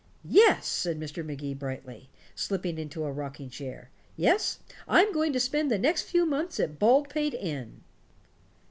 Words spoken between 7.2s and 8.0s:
Inn."